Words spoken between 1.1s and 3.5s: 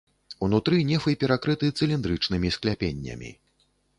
перакрыты цыліндрычнымі скляпеннямі.